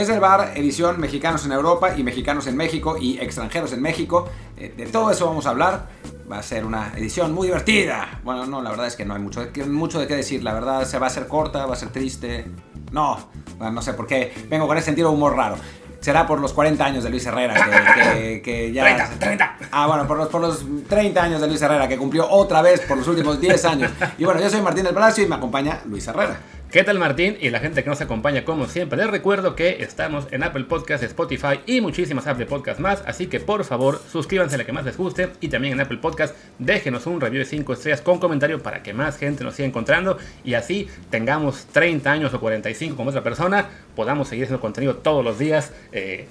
[0.00, 4.30] Desde el bar, edición Mexicanos en Europa y Mexicanos en México y extranjeros en México.
[4.56, 5.88] Eh, de todo eso vamos a hablar.
[6.32, 8.18] Va a ser una edición muy divertida.
[8.24, 10.42] Bueno, no, la verdad es que no hay mucho, mucho de qué decir.
[10.42, 12.46] La verdad se va a ser corta, va a ser triste.
[12.92, 13.18] No,
[13.58, 14.32] no sé por qué.
[14.48, 15.56] Vengo con ese sentido de humor raro
[16.00, 17.54] será por los 40 años de Luis Herrera,
[18.42, 18.84] que, ya...
[18.84, 19.56] 30, 30.
[19.70, 22.80] Ah, bueno, por los, por los 30 años de Luis Herrera, que cumplió otra vez
[22.80, 23.92] por los últimos 10 años.
[24.16, 26.40] Y bueno, yo soy Martín del Palacio y me acompaña Luis Herrera.
[26.70, 27.36] ¿Qué tal Martín?
[27.40, 31.04] Y la gente que nos acompaña como siempre, les recuerdo que estamos en Apple Podcasts,
[31.04, 34.70] Spotify y muchísimas apps de podcast más, así que por favor suscríbanse a la que
[34.70, 38.20] más les guste y también en Apple Podcast déjenos un review de 5 estrellas con
[38.20, 42.94] comentario para que más gente nos siga encontrando y así tengamos 30 años o 45
[42.94, 45.72] como otra persona, podamos seguir haciendo contenido todos los días.
[45.90, 46.28] Eh,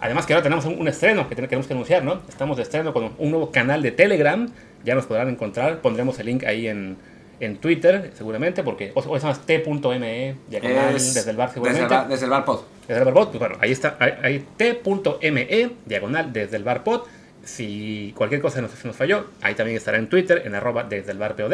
[0.00, 2.20] además que ahora tenemos un, estreno que tenemos que anunciar, ¿no?
[2.28, 4.50] Estamos de estreno con un nuevo canal de Telegram,
[4.84, 6.98] ya nos podrán encontrar, pondremos el link ahí en
[7.40, 11.94] en Twitter, seguramente, porque o, es más t.me, diagonal, desde el bar, seguramente.
[12.08, 12.60] Desde el bar, pod.
[12.86, 17.02] Desde el bar pod, pues bueno, ahí está, ahí, t.me, diagonal, desde el bar pod.
[17.44, 21.18] Si cualquier cosa nos, nos falló, ahí también estará en Twitter, en arroba desde el
[21.18, 21.52] bar pod.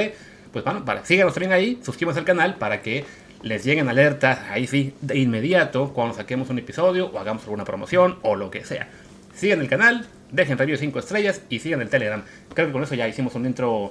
[0.52, 3.04] Pues bueno, vale, síganos también ahí, suscríbanse al canal para que
[3.42, 8.18] les lleguen alertas, ahí sí, de inmediato, cuando saquemos un episodio o hagamos alguna promoción
[8.22, 8.88] o lo que sea.
[9.34, 12.22] Sigan el canal, dejen review 5 estrellas y sigan el Telegram.
[12.54, 13.90] Creo que con eso ya hicimos un intro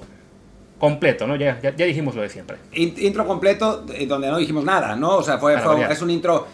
[0.84, 1.38] completo, ¿no?
[1.38, 2.58] Ya, ya, dijimos lo de siempre.
[2.74, 5.16] Intro completo eh, donde no dijimos nada, ¿no?
[5.16, 5.56] O sea, fue,
[5.90, 6.46] es un intro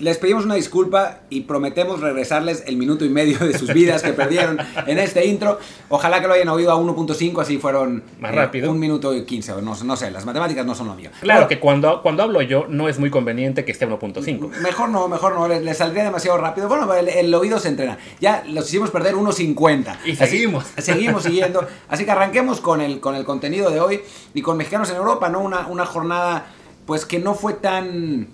[0.00, 4.12] les pedimos una disculpa y prometemos regresarles el minuto y medio de sus vidas que
[4.12, 5.58] perdieron en este intro.
[5.88, 8.70] Ojalá que lo hayan oído a 1.5, así fueron más rápido.
[8.70, 11.10] un minuto y 15, no, no sé, las matemáticas no son lo mío.
[11.20, 14.58] Claro que cuando, cuando hablo yo no es muy conveniente que esté 1.5.
[14.60, 16.68] Mejor no, mejor no, les, saldría demasiado rápido.
[16.68, 17.98] Bueno, el, oído se entrena.
[18.20, 19.98] Ya los hicimos perder 1.50.
[20.06, 20.64] Y seguimos.
[20.78, 21.66] seguimos siguiendo.
[21.88, 24.00] Así que arranquemos con el, con el contenido de hoy
[24.34, 25.40] y con Mexicanos en Europa, ¿no?
[25.40, 26.46] Una, una jornada
[26.86, 28.28] pues que no fue tan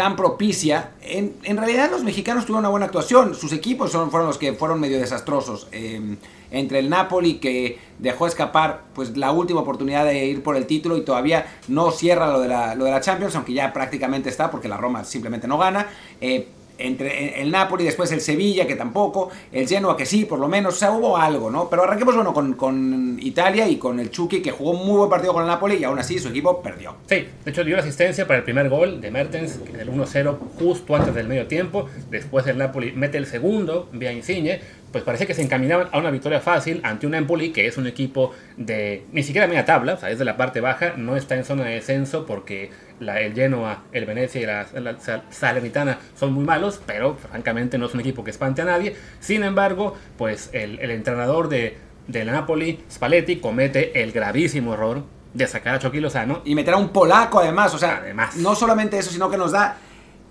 [0.00, 0.92] tan propicia.
[1.02, 3.34] En, en, realidad los mexicanos tuvieron una buena actuación.
[3.34, 5.68] Sus equipos son, fueron los que fueron medio desastrosos.
[5.72, 6.16] Em,
[6.50, 10.96] entre el Napoli que dejó escapar pues la última oportunidad de ir por el título
[10.96, 14.50] y todavía no cierra lo de la, lo de la Champions, aunque ya prácticamente está
[14.50, 15.86] porque la Roma simplemente no gana.
[16.22, 16.48] Eh,
[16.86, 20.74] entre el Napoli, después el Sevilla, que tampoco, el Genoa, que sí, por lo menos,
[20.74, 21.68] o sea, hubo algo, ¿no?
[21.68, 25.10] Pero arranquemos, bueno, con, con, Italia y con el Chucky, que jugó un muy buen
[25.10, 26.96] partido con el Napoli y aún así su equipo perdió.
[27.06, 30.96] Sí, de hecho dio la asistencia para el primer gol de Mertens, el 1-0 justo
[30.96, 34.60] antes del medio tiempo, después el Napoli mete el segundo vía Insigne,
[34.92, 37.86] pues parece que se encaminaban a una victoria fácil ante un Empoli que es un
[37.86, 41.36] equipo de ni siquiera media tabla, o sea, es de la parte baja, no está
[41.36, 44.96] en zona de descenso porque la, el Genoa, el Venecia y la,
[45.30, 48.94] Salernitana son muy malos, pero francamente no es un equipo que espante a nadie.
[49.18, 55.02] Sin embargo, pues el, entrenador de, de Napoli, Spalletti, comete el gravísimo error
[55.34, 56.42] de sacar a Chucky Lozano.
[56.44, 58.36] Y meter a un polaco además, o sea, además.
[58.36, 59.78] no solamente eso, sino que nos da,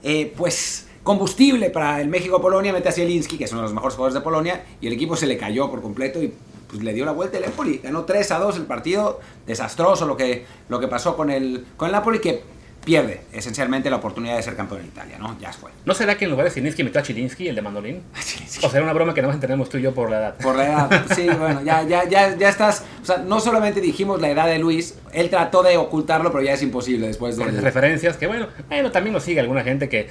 [0.03, 3.95] eh, pues combustible para el México-Polonia, mete a Zielinski, que es uno de los mejores
[3.95, 6.33] jugadores de Polonia, y el equipo se le cayó por completo y
[6.67, 7.79] pues, le dio la vuelta el Empoli.
[7.79, 11.87] Ganó 3 a 2 el partido, desastroso lo que, lo que pasó con el, con
[11.87, 12.43] el Napoli, que
[12.83, 15.37] pierde esencialmente la oportunidad de ser campeón en Italia, ¿no?
[15.39, 15.71] Ya fue.
[15.85, 18.03] ¿No será que en lugar de Zielinski metió a Chilinski, el de mandolín?
[18.63, 20.35] o será una broma que no entendemos tú y yo por la edad.
[20.37, 22.85] Por la edad, sí, bueno, ya, ya, ya, ya estás...
[23.01, 26.53] O sea, no solamente dijimos la edad de Luis, él trató de ocultarlo, pero ya
[26.53, 27.45] es imposible después de...
[27.45, 30.09] Las referencias, que bueno, bueno, también nos sigue alguna gente que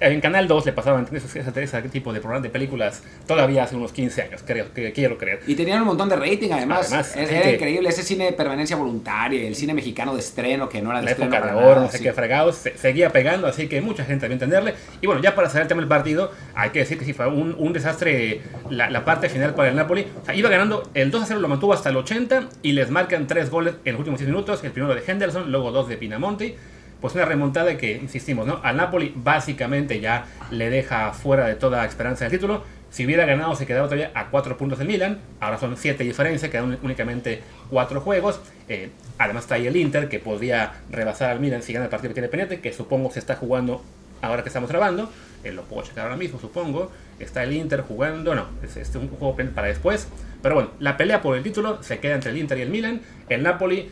[0.00, 3.92] en Canal 2 le pasaban ese, ese, tipo de programas de películas todavía hace unos
[3.92, 5.40] 15 años, creo, que quiero creer.
[5.46, 7.16] Y tenían un montón de rating además.
[7.16, 11.00] era increíble ese cine de permanencia voluntaria, el cine mexicano de estreno que no era
[11.00, 11.34] de la estreno.
[11.34, 14.74] época de oro, no sé qué fregados, seguía pegando, así que mucha gente debe entenderle.
[15.00, 17.26] Y bueno, ya para cerrar el tema del partido, hay que decir que sí fue
[17.26, 20.06] un, un desastre la, la, parte final para el Napoli.
[20.22, 22.90] O sea, iba ganando, el 2 a 0 lo mantuvo hasta el 80 y les
[22.90, 25.96] marcan tres goles en los últimos 10 minutos, el primero de Henderson, luego dos de
[25.96, 26.54] Pinamonti
[27.00, 28.60] pues una remontada que, insistimos, ¿no?
[28.62, 32.64] Al Napoli básicamente ya le deja fuera de toda esperanza del título.
[32.90, 36.50] Si hubiera ganado se quedaba todavía a 4 puntos del Milan, ahora son 7 diferencias,
[36.50, 38.40] quedan únicamente 4 juegos.
[38.68, 42.10] Eh, además está ahí el Inter que podría rebasar al Milan si gana el partido
[42.10, 43.82] que tiene pendiente, que supongo se está jugando
[44.22, 45.12] ahora que estamos grabando.
[45.44, 46.90] Eh, lo puedo checar ahora mismo, supongo.
[47.20, 50.08] Está el Inter jugando, no, es, es un juego para después.
[50.42, 53.02] Pero bueno, la pelea por el título se queda entre el Inter y el Milan.
[53.28, 53.90] El Napoli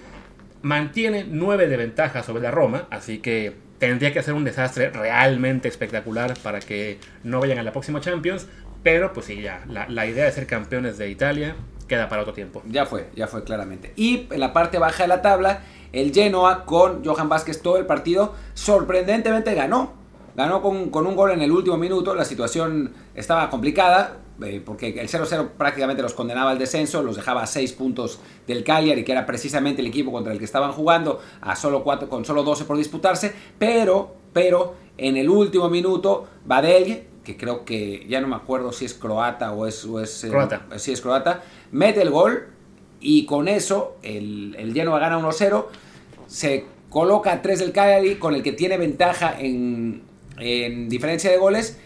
[0.67, 5.69] mantiene 9 de ventaja sobre la Roma, así que tendría que ser un desastre realmente
[5.69, 8.49] espectacular para que no vayan a la próxima Champions,
[8.83, 11.55] pero pues sí, ya, la, idea de ser campeones de Italia
[11.87, 12.63] queda para otro tiempo.
[12.67, 13.93] Ya fue, ya fue claramente.
[13.95, 15.61] Y en la parte baja de la tabla,
[15.93, 19.95] el Genoa con Johan Vázquez todo el partido sorprendentemente ganó.
[20.37, 24.89] Ganó con, con un gol en el último minuto, la situación estaba complicada, eh, porque
[24.89, 29.13] el 0-0 prácticamente los condenaba al descenso, los dejaba a 6 puntos del Cagliari, que
[29.13, 32.67] era precisamente el equipo contra el que estaban jugando, a solo 4, con solo 12
[32.67, 38.37] por disputarse, pero pero en el último minuto Badel, que creo que ya no me
[38.37, 39.87] acuerdo si es croata o es...
[40.03, 40.67] es eh, croata.
[40.77, 41.43] sí, es croata,
[41.73, 42.49] mete el gol
[43.01, 45.65] y con eso el, el Genoa gana 1-0,
[46.27, 50.03] se coloca a 3 del Cagliari con el que tiene ventaja en,
[50.39, 51.79] en diferencia de goles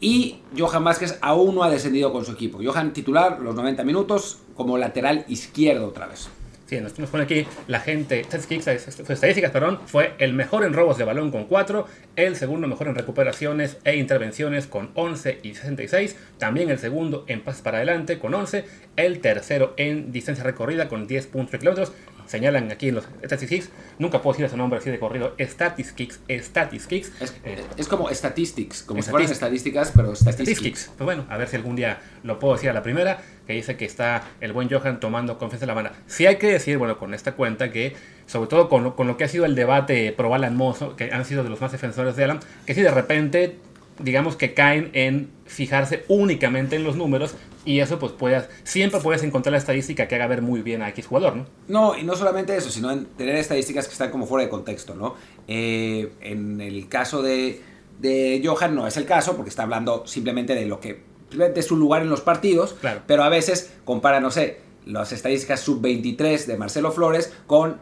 [0.00, 2.60] y Johan Vázquez aún no ha descendido con su equipo.
[2.62, 6.28] Johan titular los 90 minutos como lateral izquierdo otra vez.
[6.66, 11.30] Sí, nos, pone aquí la gente, estadísticas, perdón, fue el mejor en robos de balón
[11.30, 11.86] con 4,
[12.16, 17.42] el segundo mejor en recuperaciones e intervenciones con 11 y 66, también el segundo en
[17.42, 18.64] pases para adelante con 11,
[18.96, 21.92] el tercero en distancia recorrida con 10 puntos kilómetros
[22.26, 27.12] señalan aquí en los Statistics, nunca puedo decir ese nombre así de corrido, Statistics, Statistics.
[27.20, 30.90] Es, eh, es como Statistics, como si fueran estadísticas, pero Statistics.
[30.96, 33.76] Pues bueno, a ver si algún día lo puedo decir a la primera, que dice
[33.76, 35.92] que está el buen Johan tomando confianza en la banda.
[36.06, 37.94] Sí hay que decir, bueno, con esta cuenta que,
[38.26, 41.12] sobre todo con lo, con lo que ha sido el debate pro Alan Mozo, que
[41.12, 43.58] han sido de los más defensores de Alan, que si de repente
[43.98, 47.34] digamos que caen en fijarse únicamente en los números
[47.64, 50.88] y eso pues puedes, siempre puedes encontrar la estadística que haga ver muy bien a
[50.90, 51.46] X jugador, ¿no?
[51.68, 54.94] No, y no solamente eso, sino en tener estadísticas que están como fuera de contexto,
[54.94, 55.14] ¿no?
[55.48, 57.60] Eh, en el caso de,
[57.98, 61.76] de Johan no es el caso porque está hablando simplemente de lo que de su
[61.76, 63.02] lugar en los partidos, claro.
[63.06, 67.78] pero a veces compara, no sé, las estadísticas sub-23 de Marcelo Flores con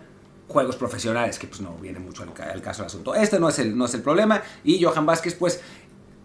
[0.49, 3.15] juegos profesionales, que pues no viene mucho al, caso del asunto.
[3.15, 5.61] Este no es, el, no es el problema y Johan Vázquez pues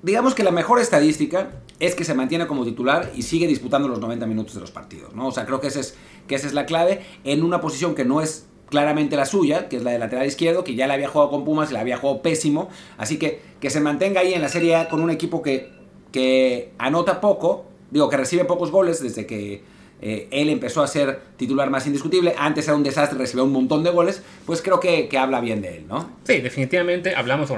[0.02, 4.00] digamos que la mejor estadística es que se mantiene como titular y sigue disputando los
[4.00, 5.28] 90 minutos de los partidos, ¿no?
[5.28, 5.96] O sea, creo que, ese es,
[6.28, 9.78] que esa es la clave en una posición que no es claramente la suya, que
[9.78, 11.98] es la de lateral izquierdo, que ya la había jugado con Pumas y la había
[11.98, 15.42] jugado pésimo, así que que se mantenga ahí en la Serie A con un equipo
[15.42, 15.72] que,
[16.12, 19.64] que anota poco, digo, que recibe pocos goles desde que
[20.02, 23.84] eh, él empezó a ser titular más indiscutible, antes era un desastre, recibió un montón
[23.84, 26.10] de goles, pues creo que, habla bien de él, ¿no?
[26.24, 27.52] Sí, definitivamente hablamos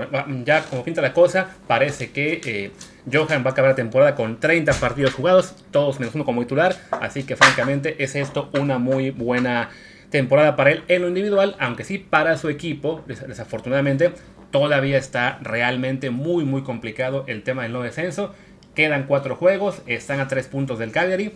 [0.44, 2.72] ya como pinta la cosa, parece que eh,
[3.12, 6.76] Johan va a acabar la temporada con 30 partidos jugados, todos menos uno como titular,
[6.92, 9.70] así que francamente es esto una muy buena
[10.10, 14.14] temporada para él en lo individual, aunque sí para su equipo, desafortunadamente,
[14.50, 18.34] todavía está realmente muy muy complicado el tema del no descenso.
[18.76, 21.34] Quedan cuatro juegos, están a tres puntos del Cagliari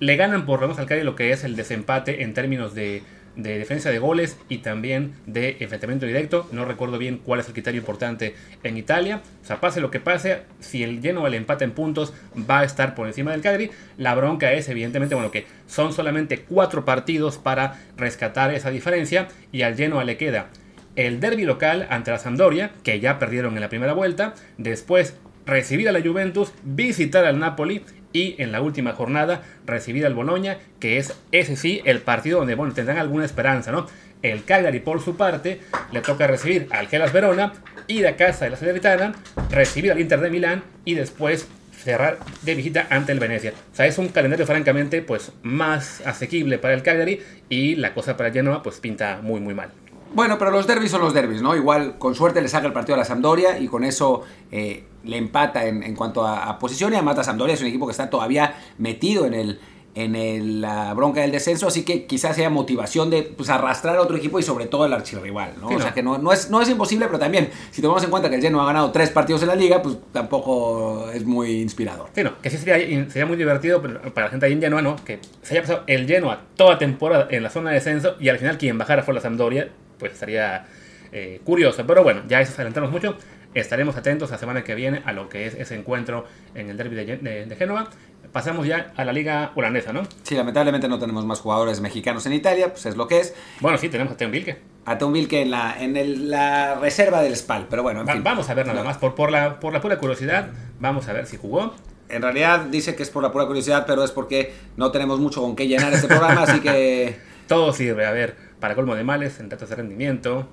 [0.00, 3.02] le ganan por lo menos al Cali lo que es el desempate en términos de,
[3.36, 6.48] defensa de goles y también de enfrentamiento directo.
[6.52, 9.22] No recuerdo bien cuál es el criterio importante en Italia.
[9.42, 12.12] O sea, pase lo que pase, si el lleno el empate en puntos
[12.50, 13.70] va a estar por encima del Cagliari.
[13.98, 19.62] La bronca es evidentemente, bueno, que son solamente cuatro partidos para rescatar esa diferencia y
[19.62, 20.48] al lleno le queda
[20.96, 25.16] el derby local ante la Sampdoria, que ya perdieron en la primera vuelta, después
[25.46, 27.82] recibir a la Juventus, visitar al Napoli
[28.12, 32.54] y en la última jornada recibir al Boloña, que es ese sí el partido donde
[32.54, 33.86] bueno, tendrán alguna esperanza, ¿no?
[34.22, 35.60] El Cagliari por su parte
[35.92, 37.52] le toca recibir al Gelas Verona,
[37.86, 39.14] ir a casa de la Salernitana,
[39.50, 43.54] recibir al Inter de Milán y después cerrar de visita ante el Venecia.
[43.72, 48.16] O sea, es un calendario francamente pues más asequible para el Cagliari y la cosa
[48.16, 49.70] para Genoa pues pinta muy muy mal.
[50.12, 51.54] Bueno, pero los derbis son los derbis, ¿no?
[51.54, 55.16] Igual con suerte le saca el partido a la Sampdoria y con eso eh, le
[55.16, 58.54] empata en, cuanto a, posición y además la Sampdoria es un equipo que está todavía
[58.78, 59.60] metido en el
[59.94, 64.16] en la bronca del descenso, así que quizás sea motivación de pues, arrastrar a otro
[64.16, 65.68] equipo y sobre todo el archirrival, ¿no?
[65.68, 68.30] o sea que no, no, es, no es imposible, pero también si tomamos en cuenta
[68.30, 72.08] que el Genoa ha ganado tres partidos en la liga, pues tampoco es muy inspirador.
[72.14, 72.76] Sí, no, que sí sería,
[73.10, 74.96] sería muy divertido para la gente ahí en Genoa, ¿no?
[75.04, 78.38] Que se haya pasado el Genoa toda temporada en la zona de descenso y al
[78.38, 80.66] final quien bajara fue la Sampdoria, pues estaría
[81.12, 81.86] eh, curioso.
[81.86, 83.16] Pero bueno, ya eso adelantamos mucho.
[83.54, 86.96] Estaremos atentos la semana que viene a lo que es ese encuentro en el derby
[86.96, 87.16] de,
[87.46, 87.90] de, Génova.
[88.32, 90.02] Pasamos ya a la liga holandesa, ¿no?
[90.22, 93.34] Sí, lamentablemente no tenemos más jugadores mexicanos en Italia, pues es lo que es.
[93.60, 94.58] Bueno, sí, tenemos a Teun Vilke.
[94.84, 98.22] A Teun Vilke en la, en la reserva del SPAL, pero bueno, en fin.
[98.22, 101.26] Vamos a ver nada más, por, por, la, por la pura curiosidad, vamos a ver
[101.26, 101.74] si jugó.
[102.08, 105.40] En realidad dice que es por la pura curiosidad, pero es porque no tenemos mucho
[105.40, 107.16] con qué llenar este programa, así que...
[107.48, 110.46] Todo sirve, a ver, para colmo de males, en datos de rendimiento,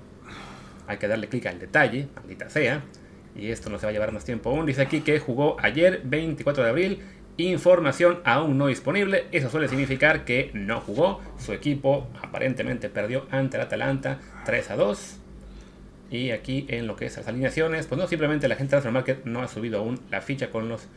[0.86, 2.82] hay que darle clic al detalle, maldita sea.
[3.36, 4.66] Y esto no se va a llevar más tiempo aún.
[4.66, 7.02] Dice aquí que jugó ayer, 24 de abril.
[7.36, 9.26] Información aún no disponible.
[9.30, 11.20] Eso suele significar que no jugó.
[11.38, 15.16] Su equipo aparentemente perdió ante el Atalanta 3 a 2.
[16.10, 18.92] Y aquí en lo que es las alineaciones, pues no, simplemente la gente de Transfer
[18.92, 20.88] Market no ha subido aún la ficha con los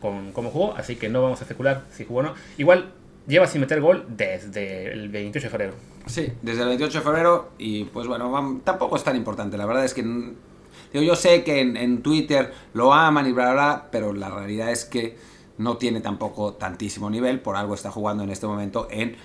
[0.00, 2.34] con cómo jugó, así que no vamos a especular si jugó o no.
[2.56, 2.92] Igual
[3.30, 5.74] lleva sin meter gol desde el 28 de febrero.
[6.06, 9.56] Sí, desde el 28 de febrero y pues bueno, tampoco es tan importante.
[9.56, 13.52] La verdad es que digo, yo sé que en, Twitter lo aman y bla, bla,
[13.52, 15.16] bla, pero la realidad es que
[15.58, 17.40] no tiene tampoco tantísimo nivel.
[17.40, 19.16] Por algo está jugando en este momento en,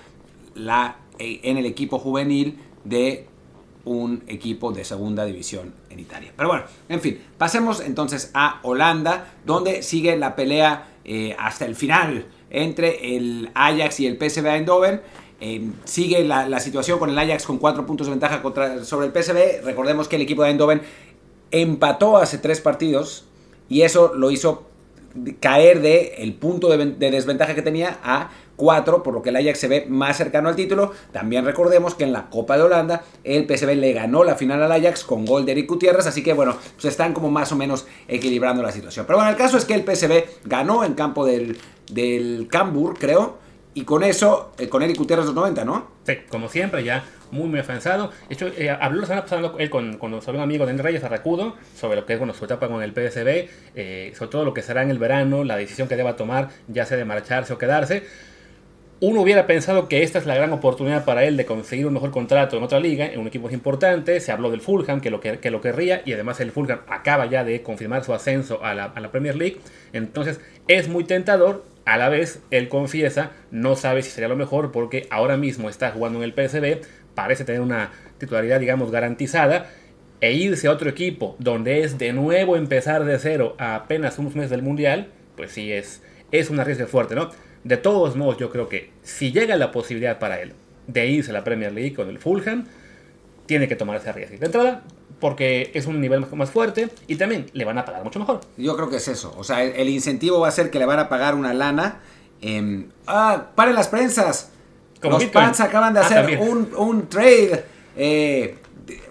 [0.54, 3.26] la, en el equipo juvenil de
[3.84, 6.32] un equipo de segunda división en Italia.
[6.36, 11.76] Pero bueno, en fin, pasemos entonces a Holanda, donde sigue la pelea eh, hasta el
[11.76, 15.00] final entre el Ajax y el PSV Eindhoven.
[15.40, 19.12] Eh, sigue la, situación con el Ajax con cuatro puntos de ventaja contra, sobre el
[19.12, 19.64] PSV.
[19.64, 20.82] Recordemos que el equipo de Eindhoven
[21.50, 23.24] empató hace tres partidos
[23.68, 24.66] y eso lo hizo
[25.40, 29.58] caer de el punto de, desventaja que tenía a 4, por lo que el Ajax
[29.58, 30.92] se ve más cercano al título.
[31.12, 34.72] También recordemos que en la Copa de Holanda el PSV le ganó la final al
[34.72, 37.86] Ajax con gol de Eric Gutiérrez, así que bueno, pues están como más o menos
[38.08, 39.06] equilibrando la situación.
[39.06, 41.58] Pero bueno, el caso es que el PSV ganó en campo del,
[41.90, 43.38] del Cambur, creo,
[43.74, 45.86] y con eso, eh, con Eric Gutiérrez los 90, ¿no?
[46.04, 48.10] Sí, como siempre, ya muy, muy afianzado.
[48.28, 51.56] De hecho, eh, habló la semana pasada él con, con un amigo de Reyes Arracudo
[51.74, 54.62] sobre lo que es bueno, su etapa con el PSB, eh, sobre todo lo que
[54.62, 58.04] será en el verano, la decisión que deba tomar, ya sea de marcharse o quedarse.
[58.98, 62.10] Uno hubiera pensado que esta es la gran oportunidad para él de conseguir un mejor
[62.12, 64.20] contrato en otra liga, en un equipo importante.
[64.20, 67.26] Se habló del Fulham, que lo, que, que lo querría, y además el Fulham acaba
[67.26, 69.58] ya de confirmar su ascenso a la, Premier League.
[69.92, 74.72] Entonces es muy tentador a la vez, él confiesa, no sabe si sería lo mejor
[74.72, 76.80] porque ahora mismo está jugando en el PSB,
[77.14, 79.70] parece tener una titularidad, digamos, garantizada,
[80.22, 84.34] e irse a otro equipo donde es de nuevo empezar de cero a apenas unos
[84.34, 87.30] meses del Mundial, pues sí es, es un arriesgue fuerte, ¿no?
[87.66, 90.52] De todos modos, yo creo que si llega la posibilidad para él
[90.86, 92.64] de irse a la Premier League con el Fulham,
[93.46, 94.38] tiene que tomar ese riesgo.
[94.38, 94.84] De entrada,
[95.18, 98.40] porque es un nivel más fuerte y también le van a pagar mucho mejor.
[98.56, 99.34] Yo creo que es eso.
[99.36, 102.02] O sea, el, incentivo va a ser que le van a pagar una lana.
[103.08, 104.52] ah, paren las prensas.
[105.02, 107.64] Los Pats acaban de ah, hacer un, un, trade,
[107.96, 108.58] eh,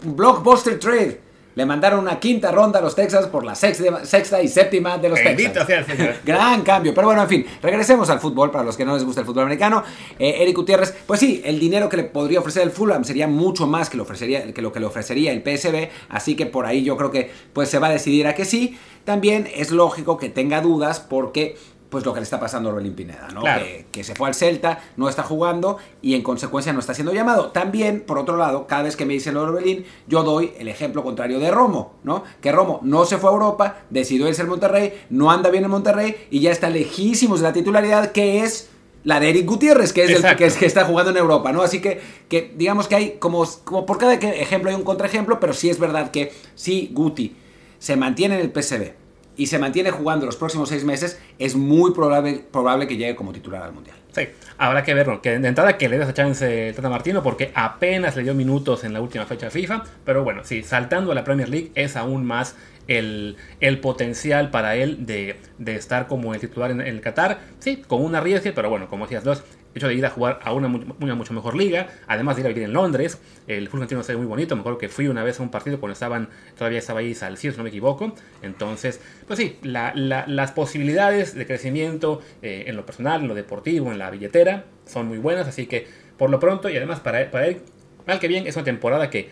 [0.05, 1.19] un blockbuster trade
[1.55, 5.19] le mandaron una quinta ronda a los Texans por la sexta, y séptima de los
[5.21, 5.88] Texans.
[6.25, 6.93] Gran cambio.
[6.93, 9.43] Pero bueno, en fin, regresemos al fútbol para los que no les gusta el fútbol
[9.43, 9.83] americano.
[10.19, 13.67] Eh, Eric Gutiérrez, pues sí, el dinero que le podría ofrecer el Fulham sería mucho
[13.67, 15.89] más que lo, ofrecería, que lo que le ofrecería el PSB.
[16.09, 18.77] Así que por ahí yo creo que pues se va a decidir a que sí.
[19.05, 21.57] También es lógico que tenga dudas porque
[21.89, 23.44] pues lo que le está pasando a Orbelín Pineda, ¿no?
[23.92, 27.51] Que, se fue al Celta, no está jugando y en consecuencia no está siendo llamado.
[27.51, 31.39] También, por otro lado, cada vez que me dicen Orbelín, yo doy el ejemplo contrario
[31.39, 32.24] de Romo, ¿no?
[32.42, 35.72] Que Romo no se fue a Europa, decidió irse al Monterrey, no anda bien en
[35.72, 38.70] Monterrey y ya está lejísimos de la titularidad que es
[39.04, 41.62] la de Eric Gutiérrez, que es el que, que, está jugando en Europa, ¿no?
[41.62, 45.54] Así que, que digamos que hay como, como por cada ejemplo hay un contraejemplo, pero
[45.54, 47.36] sí es verdad que si Guti
[47.77, 49.04] se mantiene en el PSV
[49.38, 53.34] y se mantiene jugando los próximos seis meses, es muy probable, probable que llegue como
[53.34, 53.98] titular al Mundial.
[54.15, 55.22] Sí, habrá que verlo.
[55.22, 58.86] Que de entrada que le des a chance Tata Martino porque apenas le dio minutos
[58.86, 59.84] en la última fecha FIFA.
[60.06, 62.56] Pero bueno, sí, saltando a la Premier League es aún más
[62.88, 67.39] el, el potencial para él de, de, estar como el titular en, el Qatar.
[67.60, 69.44] Sí, con una riesgo, pero bueno, como decías dos,
[69.75, 72.50] hecho de ir a jugar a una, una, mucho mejor liga, además de ir a
[72.50, 75.39] vivir en Londres, el fútbol tiene un muy bonito, me acuerdo que fui una vez
[75.39, 79.38] a un partido cuando estaban, todavía estaba ahí Salcido, si no me equivoco, entonces, pues
[79.38, 84.65] sí, las posibilidades de crecimiento eh, en lo personal, en lo deportivo, en la billetera,
[84.86, 85.88] son muy buenas, así que
[86.18, 87.58] por lo pronto, y además para, para él,
[88.08, 89.30] mal que bien, es una temporada que,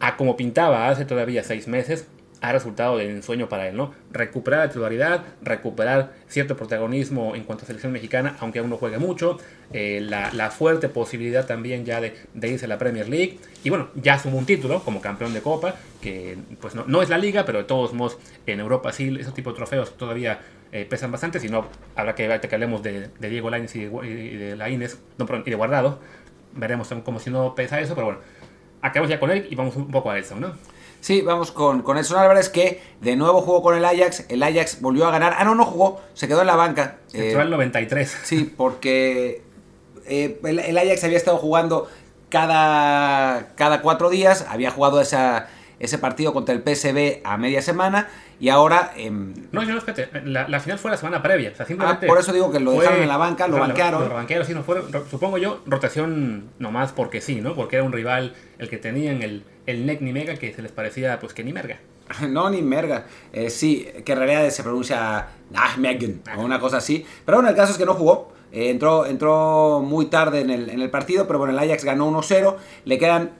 [0.00, 2.08] a como pintaba hace todavía seis meses,
[2.40, 3.92] ha resultado de ensueño para él, ¿no?
[4.12, 8.98] Recuperar la titularidad, recuperar cierto protagonismo en cuanto a selección mexicana, aunque aún no juegue
[8.98, 9.38] mucho,
[9.72, 14.18] eh, la, fuerte posibilidad también ya de, irse a la Premier League, y bueno, ya
[14.18, 17.64] sumó un título como campeón de Copa, que pues no, es la liga, pero de
[17.64, 20.40] todos modos en Europa sí, esos tipos de trofeos todavía
[20.72, 21.66] eh, pesan bastante, si no,
[21.96, 25.98] habrá que, que hablemos de, Diego Lainez y de, la Lainez, no, y de Guardado,
[26.54, 28.20] veremos como si no pesa eso, pero bueno,
[28.80, 30.54] acabamos ya con él y vamos un poco a eso, ¿no?
[31.00, 34.24] Sí, vamos con, con Edson Álvarez que de nuevo jugó con el Ajax.
[34.28, 35.36] El Ajax volvió a ganar.
[35.38, 36.00] Ah, no, no jugó.
[36.14, 36.98] Se quedó en la banca.
[37.12, 38.18] Entró el 93.
[38.24, 39.42] Sí, porque
[40.06, 41.88] eh, el, Ajax había estado jugando
[42.28, 44.44] cada, cada cuatro días.
[44.48, 45.48] Había jugado esa,
[45.80, 48.08] ese partido contra el PSB a media semana.
[48.40, 48.92] Y ahora.
[48.96, 50.08] Em, no, yo no, espérate.
[50.24, 51.50] La, final fue la semana previa.
[51.52, 54.08] O sea, simplemente ah, por eso digo que lo dejaron en la banca, lo banquearon.
[54.08, 57.54] Lo, banquearon, sí, no fue, supongo yo, rotación nomás porque sí, ¿no?
[57.54, 60.72] Porque era un rival el que tenían el el Nec ni Mega que se les
[60.72, 61.78] parecía pues que ni merga.
[62.28, 63.04] No, ni merga.
[63.34, 67.04] Eh, sí, que en realidad se pronuncia Nahmegen o una cosa así.
[67.26, 68.32] Pero bueno, el caso es que no jugó.
[68.50, 72.10] Eh, entró, entró muy tarde en el, en el partido, pero bueno, el Ajax ganó
[72.10, 72.56] 1-0.
[72.86, 73.32] Le quedan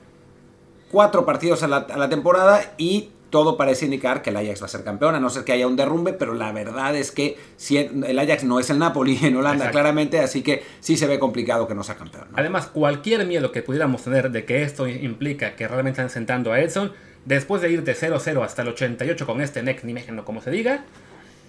[0.91, 4.65] cuatro partidos a la, a la temporada y todo parece indicar que el Ajax va
[4.65, 7.37] a ser campeón, a no ser que haya un derrumbe, pero la verdad es que
[7.57, 11.19] si el Ajax no es el Napoli en Holanda, claramente, así que sí se ve
[11.19, 12.27] complicado que no sea campeón.
[12.33, 16.59] Además, cualquier miedo que pudiéramos tener de que esto implica que realmente están sentando a
[16.59, 16.91] Edson,
[17.25, 19.93] después de ir de 0-0 hasta el 88 con este Neck ni
[20.23, 20.85] como se diga,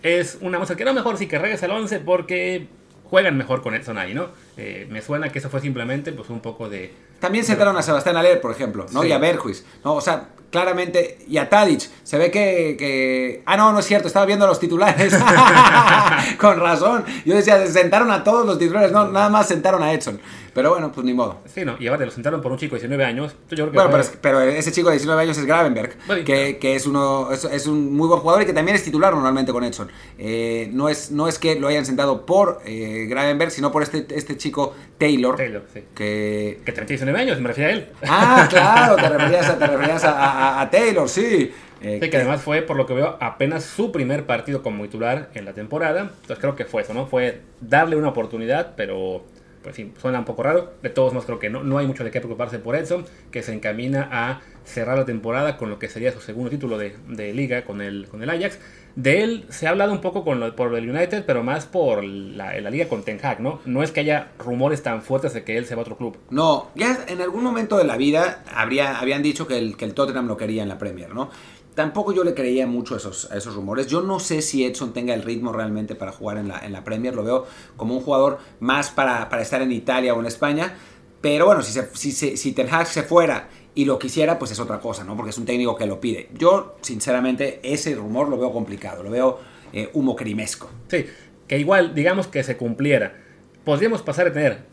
[0.03, 2.69] es una cosa que no mejor sí que regrese al 11 porque
[3.05, 4.29] juegan mejor con Edson ahí, ¿no?
[4.63, 6.93] Eh, me suena que eso fue simplemente pues un poco de...
[7.19, 9.01] También sentaron a Sebastián Aller, por ejemplo, ¿no?
[9.01, 9.09] Sí.
[9.09, 9.95] Y a Berjuis, ¿no?
[9.95, 14.09] O sea, claramente, y a Tadic, se ve que, que- Ah, no, no es cierto,
[14.09, 15.15] estaba viendo los titulares.
[16.39, 17.05] Con razón.
[17.25, 20.21] Yo decía, sentaron a todos los titulares, no, nada más sentaron a Edson.
[20.53, 21.39] Pero bueno, pues ni modo.
[21.55, 23.33] Sí, no, y ahora lo sentaron por un chico de 19 años.
[23.51, 25.97] Yo creo que Bueno, fue- pero, es- pero ese chico de 19 años es Gravenberg,
[26.09, 28.83] Bueno, que, que es, uno, es, es un muy buen jugador y que también es
[28.83, 29.89] titular normalmente con Edson.
[30.19, 34.05] Eh, no, es, no es que lo hayan sentado por eh, Gravenberg, sino por este,
[34.11, 35.85] este chico Taylor, Taylor, sí.
[35.95, 37.89] que, Que también tiene 19 años, me refiero a él.
[38.09, 41.53] Ah, claro, te referías a, te referías a, a- a Taylor, sí.
[41.83, 45.31] Eh, Sí, que además fue, por lo que veo, apenas su primer partido como titular
[45.35, 46.01] en la temporada.
[46.03, 47.07] Entonces creo que fue eso, ¿no?
[47.07, 49.25] Fue darle una oportunidad, pero
[49.63, 50.73] pues sí, suena un poco raro.
[50.83, 53.43] De todos modos, creo que no, no hay mucho de qué preocuparse por Edson, que
[53.43, 57.33] se encamina a cerrar la temporada con lo que sería su segundo título de, de
[57.33, 58.59] liga con el, con el Ajax.
[58.97, 62.59] De él se ha hablado un poco con por el United, pero más por la,
[62.61, 63.61] la liga con Ten Hag, ¿no?
[63.65, 66.17] No es que haya rumores tan fuertes de que él se va a otro club.
[66.31, 69.95] No, ya en algún momento de la vida habría, habían dicho que el, que el
[69.95, 71.31] Tottenham lo quería en la Premier, ¿no?
[71.81, 73.87] Tampoco yo le creía mucho a esos, a esos rumores.
[73.87, 76.85] Yo no sé si Edson tenga el ritmo realmente para jugar en la, en la
[76.85, 77.15] Premier.
[77.15, 77.47] Lo veo
[77.79, 80.75] como un jugador más para, para estar en Italia o en España.
[81.23, 84.61] Pero bueno, si, se, si, si Ten Hag se fuera y lo quisiera, pues es
[84.61, 85.17] otra cosa, ¿no?
[85.17, 86.29] Porque es un técnico que lo pide.
[86.35, 89.03] Yo, sinceramente, ese rumor lo veo complicado.
[89.03, 89.39] Lo veo
[89.73, 90.69] eh, humo crimesco.
[90.89, 91.07] Sí,
[91.49, 93.17] que igual, digamos que se cumpliera.
[93.65, 94.65] Podríamos pasar a tener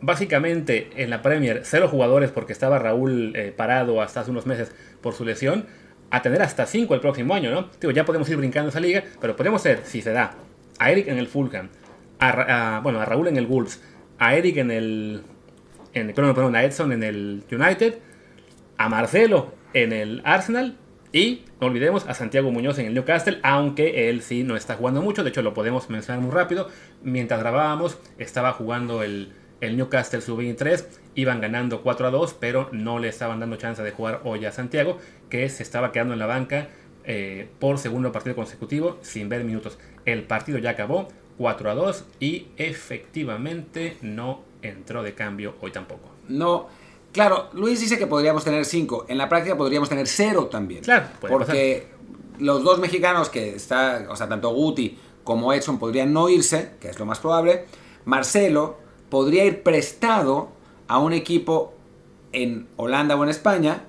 [0.00, 4.72] básicamente en la Premier cero jugadores porque estaba Raúl eh, parado hasta hace unos meses
[5.02, 5.66] por su lesión,
[6.10, 7.68] a tener hasta cinco el próximo año, ¿no?
[7.80, 10.34] Digo, ya podemos ir brincando esa liga, pero podemos ser, si se da,
[10.78, 11.68] a Eric en el Fulham,
[12.18, 13.82] a, bueno, a Raúl en el Wolves,
[14.18, 15.22] a Eric en el,
[15.92, 17.98] en, perdón, a Edson en el United,
[18.78, 20.76] a Marcelo en el Arsenal
[21.12, 25.02] y no olvidemos a Santiago Muñoz en el Newcastle, aunque él sí no está jugando
[25.02, 26.68] mucho, de hecho lo podemos mencionar muy rápido.
[27.02, 29.32] Mientras grabábamos estaba jugando el,
[29.66, 33.90] el Newcastle sub-23, iban ganando 4 a 2, pero no le estaban dando chance de
[33.90, 34.98] jugar hoy a Santiago,
[35.28, 36.68] que se estaba quedando en la banca
[37.04, 39.78] eh, por segundo partido consecutivo sin ver minutos.
[40.04, 46.10] El partido ya acabó 4 a 2 y efectivamente no entró de cambio hoy tampoco.
[46.28, 46.68] No,
[47.12, 49.06] claro, Luis dice que podríamos tener 5.
[49.08, 50.82] En la práctica podríamos tener 0 también.
[50.82, 51.86] Claro, puede Porque
[52.38, 56.88] los dos mexicanos que está, o sea, tanto Guti como Edson podrían no irse, que
[56.88, 57.64] es lo más probable.
[58.04, 60.48] Marcelo podría ir prestado
[60.88, 61.74] a un equipo
[62.32, 63.84] en Holanda o en España.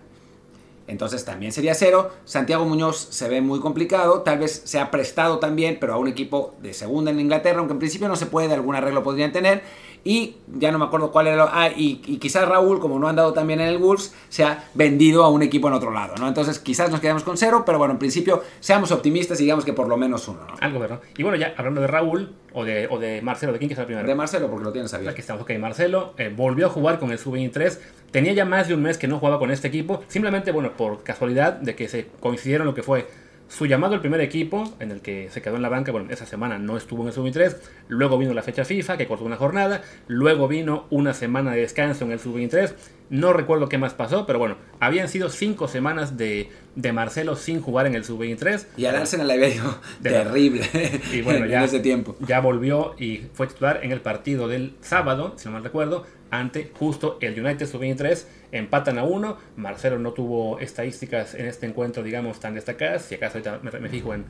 [0.88, 2.12] Entonces también sería cero.
[2.24, 4.22] Santiago Muñoz se ve muy complicado.
[4.22, 7.80] Tal vez sea prestado también, pero a un equipo de segunda en Inglaterra, aunque en
[7.80, 9.64] principio no se puede, algún arreglo podrían tener.
[10.08, 11.50] Y ya no me acuerdo cuál era.
[11.52, 14.64] Ah, y, y quizás Raúl, como no ha andado también en el Wolves, se ha
[14.74, 16.30] vendido a un equipo en otro lado, ¿no?
[16.30, 19.74] Entonces quizás nos quedamos con cero, pero bueno, en principio seamos optimistas y digamos que
[19.74, 20.54] por lo menos uno, ¿no?
[20.62, 21.02] Algo, ¿verdad?
[21.18, 23.80] Y bueno, ya hablando de Raúl o de, o de Marcelo, ¿de quién que es
[23.80, 24.08] el primero?
[24.08, 25.12] De Marcelo, porque lo tienes abierto.
[25.12, 27.78] Aquí estamos, ok, Marcelo eh, volvió a jugar con el Sub-23.
[28.10, 30.04] Tenía ya más de un mes que no jugaba con este equipo.
[30.08, 33.08] Simplemente, bueno, por casualidad de que se coincidieron lo que fue
[33.48, 35.92] su llamado al primer equipo, en el que se quedó en la banca.
[35.92, 37.56] Bueno, esa semana no estuvo en el Sub-23.
[37.88, 39.82] Luego vino la fecha FIFA, que cortó una jornada.
[40.08, 42.74] Luego vino una semana de descanso en el Sub-23.
[43.10, 47.62] No recuerdo qué más pasó, pero bueno, habían sido cinco semanas de, de Marcelo sin
[47.62, 48.66] jugar en el Sub-23.
[48.76, 50.68] Y al Arsenal le había ido terrible
[51.14, 52.16] Y bueno, en ya, ese tiempo.
[52.20, 56.72] ya volvió y fue titular en el partido del sábado, si no mal recuerdo, ante
[56.78, 58.26] justo el United Sub-23.
[58.52, 59.38] Empatan a uno.
[59.56, 63.04] Marcelo no tuvo estadísticas en este encuentro, digamos, tan destacadas.
[63.04, 64.26] Si acaso ahorita me, me fijo en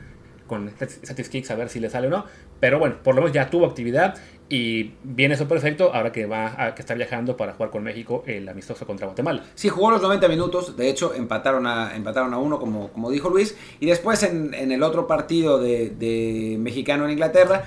[0.48, 2.26] con Statistics a ver si le sale o no.
[2.60, 4.16] Pero bueno, por lo menos ya tuvo actividad
[4.50, 8.24] y viene eso perfecto ahora que va a que está viajando para jugar con México
[8.26, 9.44] el amistoso contra Guatemala.
[9.56, 13.30] Sí, jugó los 90 minutos, de hecho empataron a, empataron a uno, como, como dijo
[13.30, 17.66] Luis, y después en, en el otro partido de, de mexicano en Inglaterra,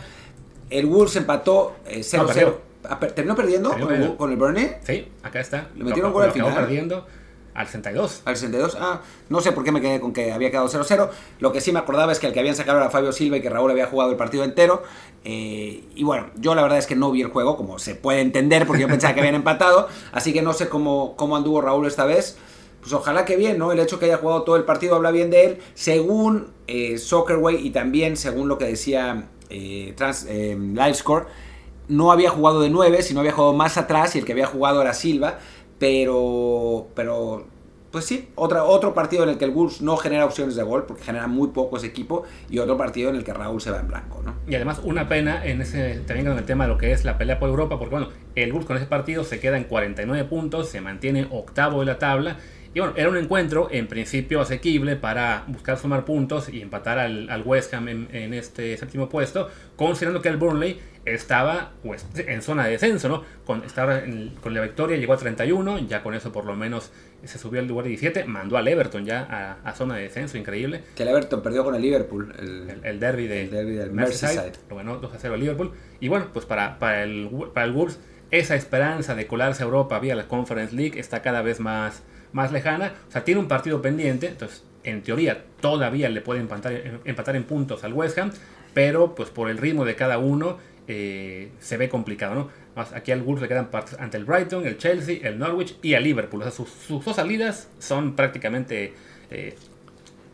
[0.70, 2.18] el Wolves empató eh, 0-0.
[2.18, 2.70] No, perdió.
[2.84, 4.70] Ah, ¿Terminó perdiendo con, el, con el Burnley?
[4.82, 5.68] Sí, acá está.
[5.76, 6.54] Le metieron gol al final.
[6.54, 7.06] perdiendo
[7.54, 8.22] al 62.
[8.24, 8.76] Al 62.
[8.80, 11.10] Ah, no sé por qué me quedé con que había quedado 0-0.
[11.38, 13.42] Lo que sí me acordaba es que el que habían sacado era Fabio Silva y
[13.42, 14.82] que Raúl había jugado el partido entero.
[15.24, 18.20] Eh, y bueno, yo la verdad es que no vi el juego, como se puede
[18.20, 19.88] entender, porque yo pensaba que habían empatado.
[20.12, 22.38] Así que no sé cómo, cómo anduvo Raúl esta vez.
[22.80, 23.72] Pues ojalá que bien, ¿no?
[23.72, 25.58] El hecho que haya jugado todo el partido habla bien de él.
[25.74, 31.26] Según eh, Soccerway y también según lo que decía eh, Trans, eh, Livescore,
[31.88, 34.80] no había jugado de 9, sino había jugado más atrás y el que había jugado
[34.80, 35.38] era Silva.
[35.80, 37.46] Pero, pero
[37.90, 40.84] pues sí, otra, otro partido en el que el Wolves no genera opciones de gol,
[40.86, 43.80] porque genera muy poco ese equipo, y otro partido en el que Raúl se va
[43.80, 44.36] en blanco, ¿no?
[44.46, 47.18] Y además una pena en ese también con el tema de lo que es la
[47.18, 50.68] pelea por Europa, porque bueno, el Wolves con ese partido se queda en 49 puntos,
[50.68, 52.36] se mantiene octavo de la tabla
[52.72, 57.28] Y bueno, era un encuentro en principio asequible para buscar sumar puntos y empatar al,
[57.28, 62.42] al West Ham en, en, este séptimo puesto, considerando que el Burnley estaba pues, en
[62.42, 63.24] zona de descenso, ¿no?
[63.44, 66.92] Con, estaba en, con la victoria llegó a 31, ya con eso por lo menos
[67.24, 70.82] se subió al lugar 17, mandó al Everton ya a, a, zona de descenso, increíble.
[70.94, 72.32] Que el Everton perdió con el Liverpool.
[72.38, 74.42] El, el, el derby, de, el derby del Merseyside.
[74.42, 74.68] Merseyside.
[74.68, 75.72] Lo ganó 2 a 0 al Liverpool.
[75.98, 77.98] Y bueno, pues para, para, el, para el Wolves
[78.30, 82.52] esa esperanza de colarse a Europa vía la Conference League está cada vez más, más
[82.52, 82.94] lejana.
[83.08, 87.44] O sea, tiene un partido pendiente, entonces en teoría todavía le puede empatar, empatar en
[87.44, 88.32] puntos al West Ham,
[88.74, 92.60] pero pues por el ritmo de cada uno eh, se ve complicado, ¿no?
[92.94, 96.04] Aquí al Wolves le quedan partidos ante el Brighton, el Chelsea, el Norwich y el
[96.04, 96.40] Liverpool.
[96.40, 98.94] O sea, sus, dos salidas son prácticamente
[99.30, 99.56] eh,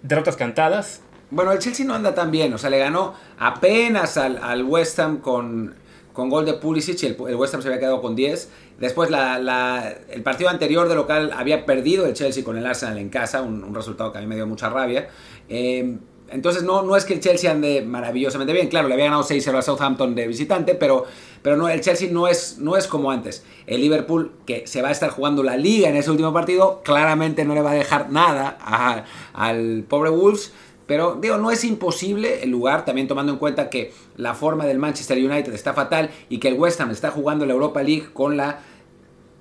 [0.02, 1.02] derrotas cantadas.
[1.30, 4.98] Bueno, el Chelsea no anda tan bien, o sea, le ganó apenas al, al West
[5.00, 5.74] Ham con
[6.16, 8.48] con gol de Pulisic el, el, West Ham se había quedado con 10.
[8.78, 13.08] Después la, el partido anterior de local había perdido el Chelsea con el Arsenal en
[13.08, 15.08] casa, un, resultado que a mí me dio mucha rabia.
[15.48, 15.96] Eh,
[16.28, 19.54] entonces no, no es que el Chelsea ande maravillosamente bien, claro, le había ganado 6-0
[19.54, 21.04] al Southampton de visitante, pero,
[21.40, 23.44] pero no, el Chelsea no es, no es como antes.
[23.66, 27.44] El Liverpool, que se va a estar jugando la liga en ese último partido, claramente
[27.44, 30.52] no le va a dejar nada a, al pobre Wolves.
[30.86, 34.78] Pero digo, no es imposible el lugar, también tomando en cuenta que la forma del
[34.78, 38.36] Manchester United está fatal y que el West Ham está jugando la Europa League con
[38.36, 38.60] la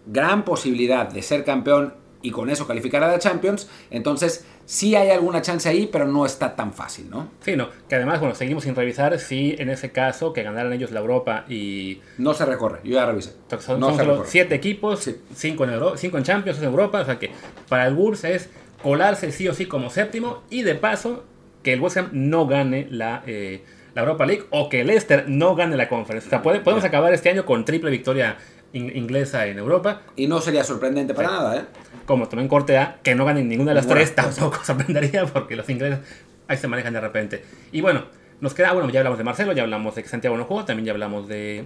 [0.08, 3.70] gran posibilidad de ser campeón y con eso calificar a la Champions.
[3.92, 7.30] Entonces, sí hay alguna chance ahí, pero no está tan fácil, ¿no?
[7.42, 7.70] Sí, no.
[7.88, 11.46] Que además, bueno, seguimos sin revisar si en ese caso que ganaran ellos la Europa
[11.48, 12.02] y.
[12.18, 13.34] No se recorre, yo ya revisé.
[13.60, 15.18] Son, no son solo siete equipos, sí.
[15.36, 17.02] cinco, en Euro, cinco en Champions, en Europa.
[17.02, 17.30] O sea que
[17.70, 18.50] para el Wolves es
[18.82, 21.24] colarse sí o sí como séptimo y de paso
[21.66, 23.64] que el West Ham no gane la, eh,
[23.96, 26.28] la Europa League o que el Leicester no gane la Conference.
[26.28, 28.38] O sea, puede, podemos acabar este año con triple victoria
[28.74, 30.04] in inglesa en Europa.
[30.16, 31.34] Y no sería sorprendente para sí.
[31.34, 31.62] nada, ¿eh?
[32.06, 35.56] Como en corte A, que no ganen ninguna de las bueno, tres, tampoco sorprendería porque
[35.56, 36.00] los ingleses
[36.48, 37.44] ahí se manejan de repente.
[37.72, 38.06] Y bueno,
[38.42, 40.86] nos queda, bueno, ya hablamos de Marcelo, ya hablamos de que Santiago no jugó, también
[40.86, 41.66] ya hablamos de,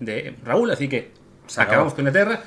[0.00, 1.12] de Raúl, así que
[1.56, 2.42] acabamos con Inglaterra.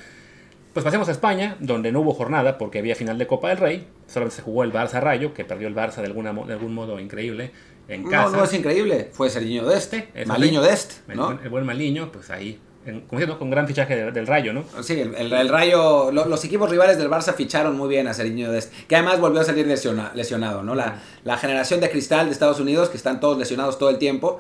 [0.74, 3.88] Pues pasemos a España, donde no hubo jornada porque había final de Copa del Rey.
[4.08, 6.98] Solamente se jugó el Barça Rayo, que perdió el Barça de, alguna, de algún modo
[7.00, 7.52] increíble
[7.90, 8.32] en casa.
[8.32, 9.94] No, no es increíble, fue Serginho Dest,
[10.26, 11.32] Maliño Dest, ¿no?
[11.32, 14.64] El, el, buen Maliño, pues ahí, en, con gran fichaje del, del, Rayo, ¿no?
[14.82, 18.14] Sí, el, el, el Rayo, lo, los equipos rivales del Barça ficharon muy bien a
[18.14, 20.74] Serginho Dest, que además volvió a salir lesiona, lesionado, ¿no?
[20.74, 24.40] La, la generación de cristal de Estados Unidos, que están todos lesionados todo el tiempo.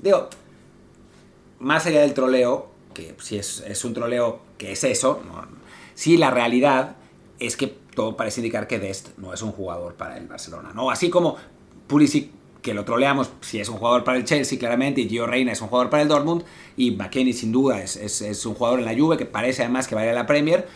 [0.00, 0.28] Digo,
[1.58, 5.61] más allá del troleo, que si es, es un troleo que es eso, no,
[6.02, 6.96] Sí, la realidad
[7.38, 10.90] es que todo parece indicar que Dest no es un jugador para el Barcelona, ¿no?
[10.90, 11.36] Así como
[11.86, 12.28] Pulisic,
[12.60, 15.60] que lo troleamos, sí es un jugador para el Chelsea, claramente, y Gio Reina es
[15.60, 16.42] un jugador para el Dortmund,
[16.76, 19.94] y McKennie sin duda es, es, un jugador en la Juve que parece además que
[19.94, 20.66] va a la Premier.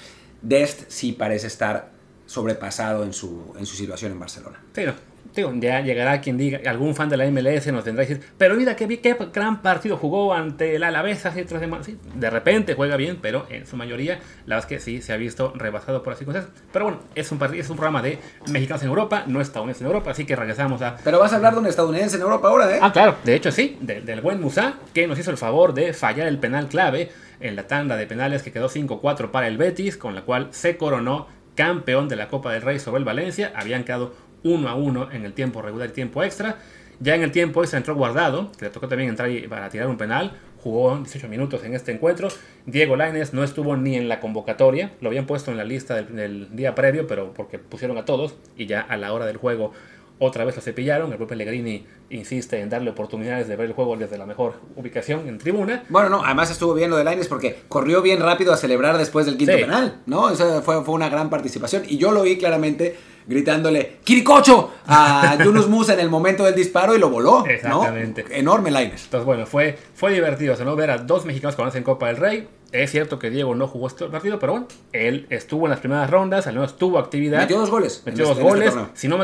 [0.42, 1.90] Dest sí parece estar
[2.26, 4.62] sobrepasado en su, en su situación en Barcelona.
[4.76, 4.94] No.
[5.36, 8.54] Digo, ya llegará quien diga, algún fan de la MLS nos tendrá que decir, pero
[8.54, 11.86] mira qué, qué gran partido jugó ante el Alavés hace tres semanas.
[11.86, 15.12] Sí, de repente juega bien, pero en su mayoría, la verdad es que sí se
[15.12, 16.54] ha visto rebasado por las circunstancias.
[16.72, 18.18] Pero bueno, es un, es un programa de
[18.48, 20.96] mexicanos en Europa, no estadounidenses en Europa, así que regresamos a.
[21.04, 22.78] Pero vas a hablar de un estadounidense en Europa ahora, ¿eh?
[22.80, 25.92] Ah, claro, de hecho sí, de, del buen Musa, que nos hizo el favor de
[25.92, 29.96] fallar el penal clave en la tanda de penales que quedó 5-4 para el Betis,
[29.96, 33.52] con la cual se coronó campeón de la Copa del Rey sobre el Valencia.
[33.56, 34.14] Habían quedado
[34.46, 36.58] 1 a 1 en el tiempo regular y tiempo extra.
[37.00, 39.98] Ya en el tiempo extra entró guardado, que le tocó también entrar para tirar un
[39.98, 40.32] penal.
[40.62, 42.28] Jugó 18 minutos en este encuentro.
[42.64, 44.92] Diego Lainez no estuvo ni en la convocatoria.
[45.00, 48.36] Lo habían puesto en la lista del, del, día previo, pero porque pusieron a todos.
[48.56, 49.72] Y ya a la hora del juego
[50.18, 51.10] otra vez lo cepillaron.
[51.10, 55.28] El propio Pellegrini insiste en darle oportunidades de ver el juego desde la mejor ubicación
[55.28, 55.84] en tribuna.
[55.88, 59.26] Bueno, no, además estuvo bien lo de Lainez porque corrió bien rápido a celebrar después
[59.26, 59.60] del quinto sí.
[59.60, 60.30] penal, ¿no?
[60.30, 61.82] Esa fue, fue una gran participación.
[61.86, 62.96] Y yo lo vi claramente
[63.26, 64.72] gritándole ¡Quiricocho!
[64.86, 67.44] a Yunus Musa en el momento del disparo y lo voló.
[67.46, 68.24] Exactamente.
[68.24, 68.34] ¿no?
[68.34, 69.04] Enorme Lainez.
[69.04, 70.76] Entonces, bueno, fue, fue divertido ¿no?
[70.76, 72.48] ver a dos mexicanos que en Copa del Rey.
[72.72, 76.10] Es cierto que Diego no jugó este partido, pero bueno, él estuvo en las primeras
[76.10, 77.40] rondas, al menos tuvo actividad.
[77.40, 78.02] Metió dos goles.
[78.04, 78.74] Metió dos goles.
[78.74, 79.18] Este si no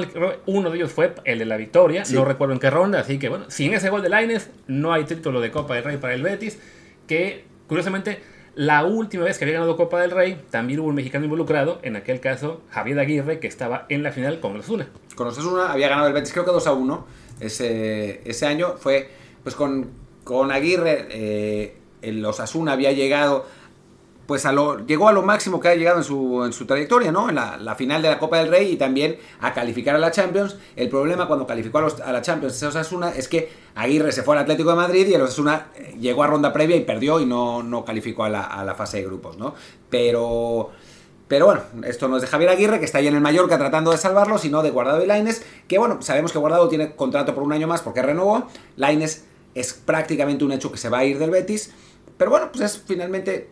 [0.47, 2.15] uno de ellos fue el de la victoria, sí.
[2.15, 5.05] no recuerdo en qué ronda, así que bueno, sin ese gol de Lainez no hay
[5.05, 6.59] título de Copa del Rey para el Betis,
[7.07, 8.21] que curiosamente
[8.55, 11.97] la última vez que había ganado Copa del Rey, también hubo un mexicano involucrado, en
[11.97, 14.89] aquel caso Javier Aguirre, que estaba en la final con Osasuna.
[15.15, 17.07] Con Osasuna había ganado el Betis, creo que 2 a 1
[17.41, 18.75] ese, ese año.
[18.79, 19.09] Fue
[19.43, 19.91] pues con,
[20.25, 23.47] con Aguirre, eh, el Osasuna había llegado
[24.33, 27.13] pues a lo, llegó a lo máximo que ha llegado en su, en su trayectoria,
[27.13, 27.29] ¿no?
[27.29, 30.57] En la, final de la Copa del Rey y también a calificar a la Champions.
[30.75, 34.35] El problema cuando calificó a, los, a la Champions Osasuna es que Aguirre se fue
[34.35, 35.67] al Atlético de Madrid y el Osasuna
[36.01, 38.97] llegó a ronda previa y perdió y no, no calificó a la, a la fase
[38.97, 39.55] de grupos, ¿no?
[39.91, 40.71] Pero
[41.29, 43.91] Pero bueno, esto no es de Javier Aguirre, que está ahí en el Mallorca tratando
[43.91, 47.43] de salvarlo, sino de Guardado y Laines, que bueno, sabemos que Guardado tiene contrato por
[47.43, 48.47] un año más porque renovó.
[48.77, 51.71] Laines es prácticamente un hecho que se va a ir del Betis.
[52.17, 53.51] Pero bueno, pues es finalmente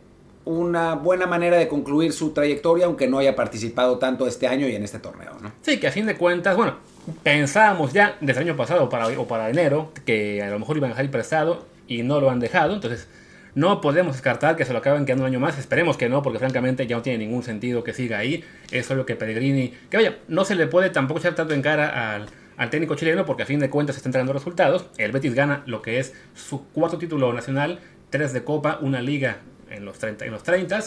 [0.51, 4.75] una buena manera de concluir su trayectoria, aunque no haya participado tanto este año y
[4.75, 5.53] en este torneo, ¿no?
[5.63, 6.75] Sí, que a fin de cuentas, bueno,
[7.23, 10.91] pensábamos ya desde el año pasado para, o para enero que a lo mejor iban
[10.91, 13.07] a salir prestado y no lo han dejado, entonces
[13.55, 16.41] no podemos descartar que se lo acaben quedando un año más, esperemos que no, porque
[16.41, 20.19] francamente ya no tiene ningún sentido que siga ahí, es obvio que Pellegrini, que vaya,
[20.27, 23.47] no se le puede tampoco echar tanto en cara al, al técnico chileno porque a
[23.47, 27.33] fin de cuentas está entregando resultados, el Betis gana lo que es su cuarto título
[27.33, 27.79] nacional,
[28.11, 29.39] tres de Copa, una liga
[29.71, 30.81] en los 30, en los 30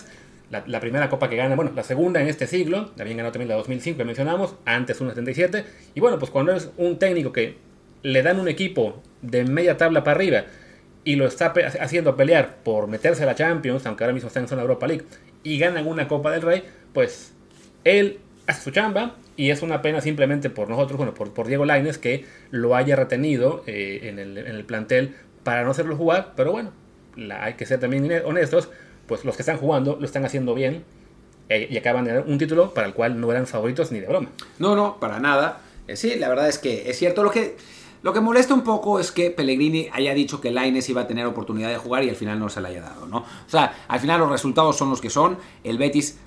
[0.49, 3.49] la, la, primera copa que gana, bueno, la segunda en este siglo, también ganó también
[3.49, 5.65] la 2005 que mencionamos, antes una 77,
[5.95, 7.57] y bueno, pues cuando es un técnico que
[8.03, 10.43] le dan un equipo de media tabla para arriba
[11.05, 14.47] y lo está haciendo pelear por meterse a la Champions, aunque ahora mismo está en
[14.47, 15.05] zona Europa League,
[15.43, 17.33] y ganan una Copa del Rey, pues
[17.83, 21.65] él hace su chamba y es una pena simplemente por nosotros, bueno, por, por Diego
[21.65, 26.33] Laines que lo haya retenido eh, en, el, en el plantel para no hacerlo jugar,
[26.35, 26.71] pero bueno,
[27.15, 28.69] la, hay que ser también honestos,
[29.08, 30.84] pues los que están jugando lo están haciendo bien
[31.49, 34.08] eh, y acaban de ganar un título para el cual no eran favoritos ni de
[34.08, 34.30] broma.
[34.60, 35.62] No, no, para nada.
[35.88, 37.23] Eh, sí, la verdad es que es cierto.
[37.23, 37.58] Lo que,
[38.02, 41.26] lo que molesta un poco es que Pellegrini haya dicho que Laines iba a tener
[41.26, 43.17] oportunidad de jugar y al final no se la haya dado, ¿no?
[43.17, 45.38] O sea, al final los resultados son los que son.
[45.63, 46.17] El Betis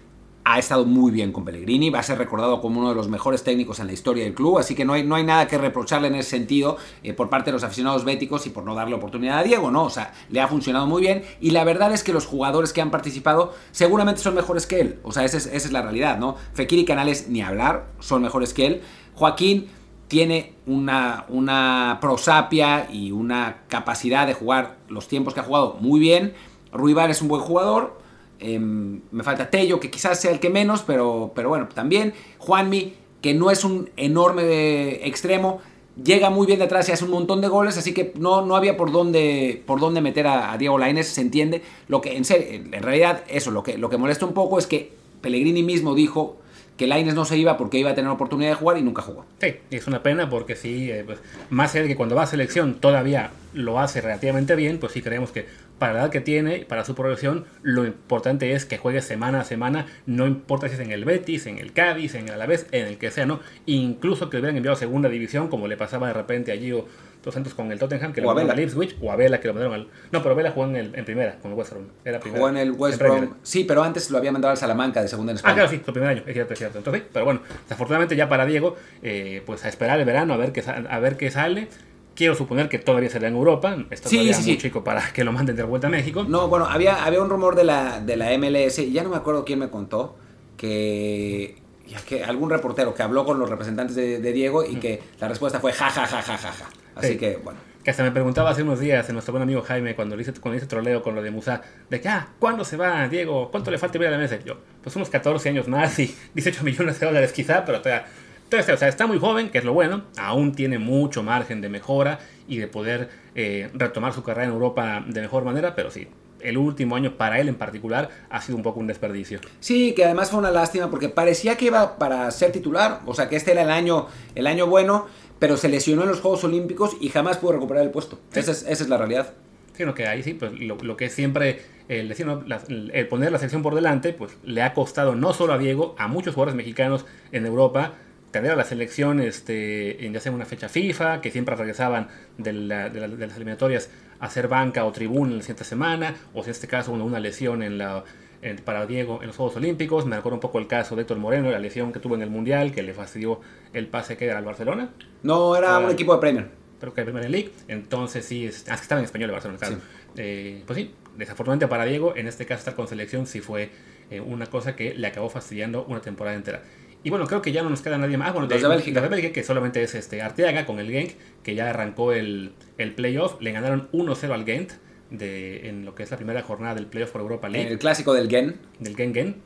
[0.48, 3.42] ha estado muy bien con Pellegrini, va a ser recordado como uno de los mejores
[3.42, 6.06] técnicos en la historia del club, así que no hay, no hay nada que reprocharle
[6.06, 9.40] en ese sentido eh, por parte de los aficionados béticos y por no darle oportunidad
[9.40, 9.82] a Diego, ¿no?
[9.82, 12.80] O sea, le ha funcionado muy bien y la verdad es que los jugadores que
[12.80, 16.16] han participado seguramente son mejores que él, o sea, esa es, esa es la realidad,
[16.16, 16.36] ¿no?
[16.54, 18.82] Fekir y Canales, ni hablar, son mejores que él.
[19.14, 19.66] Joaquín
[20.06, 25.98] tiene una, una prosapia y una capacidad de jugar los tiempos que ha jugado muy
[25.98, 26.34] bien.
[26.72, 28.05] Ruibar es un buen jugador,
[28.40, 32.14] eh, me falta Tello, que quizás sea el que menos, pero, pero bueno, también.
[32.38, 35.60] Juanmi, que no es un enorme extremo,
[36.02, 38.76] llega muy bien detrás y hace un montón de goles, así que no, no había
[38.76, 41.62] por dónde, por dónde meter a, a Diego Lainez, se entiende.
[41.88, 44.66] Lo que, en, serio, en realidad, eso, lo que, lo que molesta un poco es
[44.66, 46.36] que Pellegrini mismo dijo
[46.76, 49.24] que Laines no se iba porque iba a tener oportunidad de jugar y nunca jugó.
[49.40, 51.18] Sí, es una pena porque sí, eh, pues,
[51.50, 55.02] más allá de que cuando va a selección todavía lo hace relativamente bien, pues sí
[55.02, 55.46] creemos que
[55.78, 59.44] para la edad que tiene, para su progresión, lo importante es que juegue semana a
[59.44, 62.86] semana, no importa si es en el Betis, en el Cádiz, en el Alavés, en
[62.86, 63.40] el que sea, ¿no?
[63.66, 66.86] Incluso que lo hubieran enviado a segunda división, como le pasaba de repente allí o
[67.26, 69.48] dos Santos con el Tottenham, que O lo mandaron al Ipswich, o a Vela, que
[69.48, 69.88] lo mandaron al...
[70.12, 71.84] No, pero Vela jugó en, el- en primera, con el West Brom.
[72.04, 72.38] Era primera.
[72.38, 72.98] Jugó en el West.
[72.98, 73.34] Brom.
[73.42, 75.54] Sí, pero antes lo había mandado al Salamanca de segunda en Ah, España.
[75.56, 76.78] claro, sí, su primer año, es cierto, es cierto.
[76.78, 80.52] Entonces, pero bueno, desafortunadamente ya para Diego, eh, pues a esperar el verano, a ver
[80.52, 81.68] qué, a ver qué sale.
[82.14, 84.58] Quiero suponer que todavía será en Europa, está Sí, todavía sí, muy sí.
[84.58, 86.24] chico para que lo manden de vuelta a México.
[86.26, 89.44] No, bueno, había, había un rumor de la, de la MLS, ya no me acuerdo
[89.44, 90.16] quién me contó,
[90.56, 91.56] que,
[92.02, 95.60] que algún reportero que habló con los representantes de, de Diego y que la respuesta
[95.60, 96.68] fue ja, ja, ja, ja, ja, ja.
[96.94, 97.16] Así Sí.
[97.18, 97.58] que, bueno.
[97.84, 100.50] Que hasta me preguntaba hace unos días, nuestro buen amigo Jaime, cuando le hice, cuando
[100.54, 103.48] le hice troleo con lo de Musa, de que, ah, ¿cuándo se va, Diego?
[103.52, 104.38] ¿Cuánto le falta ir a la mesa?
[104.44, 108.06] Yo, pues unos 14 años más y 18 millones de dólares quizá, pero todavía,
[108.50, 111.68] está, o sea, está muy joven, que es lo bueno, aún tiene mucho margen de
[111.68, 112.18] mejora
[112.48, 116.08] y de poder eh, retomar su carrera en Europa de mejor manera, pero sí,
[116.40, 119.40] el último año para él en particular ha sido un poco un desperdicio.
[119.60, 123.28] Sí, que además fue una lástima porque parecía que iba para ser titular, o sea
[123.28, 125.06] que este era el año, el año bueno,
[125.38, 128.18] pero se lesionó en los Juegos Olímpicos y jamás pudo recuperar el puesto.
[128.32, 128.40] Sí.
[128.40, 129.34] Esa, es, esa es la realidad.
[129.76, 132.42] Sino que ahí sí, pues lo, lo que siempre el, decir, ¿no?
[132.46, 135.94] La- el poner la selección por delante, pues le ha costado no solo a Diego,
[135.98, 137.92] a muchos jugadores mexicanos en Europa,
[138.38, 142.52] tener a la selección este, en ya sea una fecha FIFA, que siempre regresaban de,
[142.52, 146.14] la- de la- de las eliminatorias a hacer banca o tribuna en la siguiente semana,
[146.34, 148.04] o si en este caso una, una lesión en la,
[148.42, 150.06] en- para Diego en los Juegos Olímpicos.
[150.06, 152.30] Me acuerdo un poco el caso de Héctor Moreno, la lesión que tuvo en el
[152.30, 153.40] Mundial, que le fastidió
[153.72, 154.90] el pase que era al Barcelona
[155.22, 155.78] No era Ah.
[155.80, 156.46] un equipo de Premier.
[156.78, 157.50] pero que Premier League.
[157.68, 159.76] Entonces sí, es, ah, estaba en español el Barcelona, claro.
[159.76, 159.80] Sí.
[160.18, 163.70] Eh, pues sí, desafortunadamente para Diego, en este caso estar con selección sí fue
[164.10, 166.62] eh, una cosa que le acabó fastidiando una temporada entera.
[167.06, 168.30] Y bueno, creo que ya no nos queda nadie más.
[168.30, 169.00] Ah, bueno, Los de Bélgica.
[169.00, 171.12] de Bélgica, que solamente es este Arteaga con el Genk,
[171.44, 173.40] que ya arrancó el, el playoff.
[173.40, 174.72] Le ganaron 1-0 al Gent
[175.10, 178.12] de, en lo que es la primera jornada del playoff por Europa League El clásico
[178.12, 178.56] del Gen.
[178.80, 179.36] del Gengen.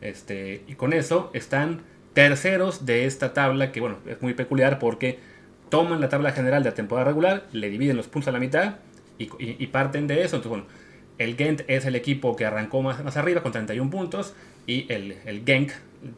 [0.00, 1.82] Este, y con eso están
[2.14, 5.18] terceros de esta tabla, que bueno, es muy peculiar porque
[5.68, 8.76] toman la tabla general de la temporada regular, le dividen los puntos a la mitad
[9.18, 10.36] y, y- y parten de eso.
[10.36, 10.64] Entonces, bueno,
[11.18, 14.32] el Gent es el equipo que arrancó más, más arriba con 31 puntos
[14.70, 15.72] y el, el Genk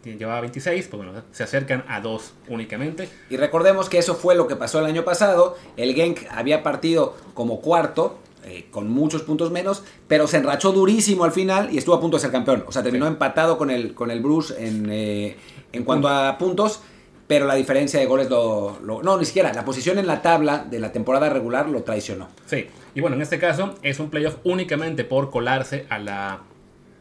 [0.04, 3.08] llevaba 26, pues bueno, se acercan a dos únicamente.
[3.30, 5.56] Y recordemos que eso fue lo que pasó el año pasado.
[5.76, 11.24] El Genk había partido como cuarto eh, con muchos puntos menos, pero se enrachó durísimo
[11.24, 12.64] al final y estuvo a punto de ser campeón.
[12.66, 13.12] O sea, terminó Sí.
[13.12, 15.36] empatado con el, con el Bruce en, eh,
[15.72, 16.80] en cuanto a puntos,
[17.26, 19.52] pero la diferencia de goles lo, lo- No, ni siquiera.
[19.52, 22.28] La posición en la tabla de la temporada regular lo traicionó.
[22.46, 26.40] Sí, y bueno, en este caso es un playoff únicamente por colarse a la,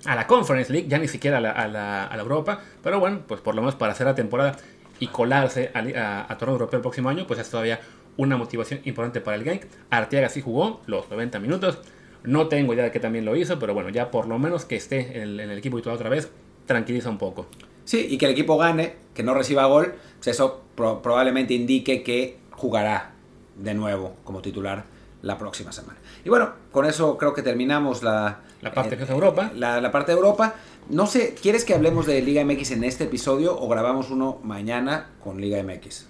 [0.05, 3.41] a la Conference League, ya ni siquiera a la, a la- Europa, pero bueno, pues
[3.41, 4.55] por lo menos para hacer la temporada
[4.99, 7.79] y colarse a, a, torneo europeo el próximo año, pues es todavía
[8.17, 9.63] una motivación importante para el Genk.
[9.89, 11.79] Arteaga sí jugó los 90 minutos,
[12.23, 14.75] no tengo idea de qué también lo hizo, pero bueno, ya por lo menos que
[14.75, 16.31] esté en el, equipo titular otra vez,
[16.67, 17.47] tranquiliza un poco.
[17.83, 22.03] Sí, y que el equipo gane, que no reciba gol, pues eso pro- probablemente indique
[22.03, 23.11] que jugará
[23.55, 24.85] de nuevo como titular
[25.21, 25.99] la próxima semana.
[26.25, 29.51] Y bueno, con eso creo que terminamos la, La parte eh, que es Europa.
[29.55, 30.55] La, la parte de Europa.
[30.89, 35.09] No sé, ¿quieres que hablemos de Liga MX en este episodio o grabamos uno mañana
[35.23, 36.07] con Liga MX?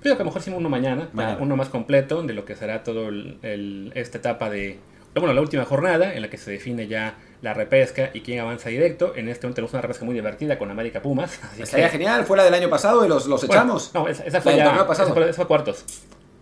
[0.00, 1.38] Creo que a lo mejor hicimos uno mañana, Mañana.
[1.40, 4.78] uno más completo de lo que será todo el, el- esta etapa de,
[5.14, 8.68] bueno, la última jornada en la que se define ya la repesca y quién avanza
[8.70, 9.12] directo.
[9.16, 11.38] En este momento tenemos una repesca muy divertida con América Pumas.
[11.58, 13.90] Estaría que- genial, fue la del año pasado y los, los Bueno, echamos.
[13.94, 15.84] no, esa, esa La fue del ya, esa fue, esa fue cuartos.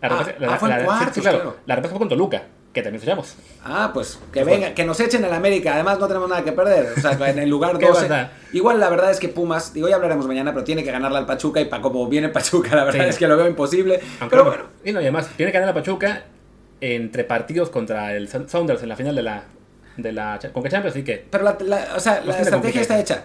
[0.09, 1.39] La Ah, ah, fue en sí, cuartos, sí, claro.
[1.41, 1.57] claro.
[1.67, 3.35] La repesca fue con Toluca, que también nos echamos.
[3.65, 5.75] Ah, pues que venga, que nos echen al América.
[5.75, 6.93] Además, no tenemos nada que perder.
[6.97, 8.03] O sea, en el lugar Qué 12.
[8.03, 8.33] verdad.
[8.53, 11.27] Igual la verdad es que Pumas, digo, ya hablaremos mañana, pero tiene que ganarle al
[11.27, 11.61] Pachuca.
[11.61, 13.11] Y para como viene Pachuca, la verdad Sí.
[13.11, 14.01] es que lo veo imposible.
[14.21, 16.25] Aunque pero bueno, y no, y además, tiene que ganar la Pachuca
[16.81, 19.45] entre partidos contra el Sounders en la final de la,
[19.97, 23.25] de la Conca Champions, así que pero la, la- o sea, la estrategia está hecha.